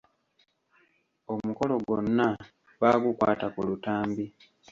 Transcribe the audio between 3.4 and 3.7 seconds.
ku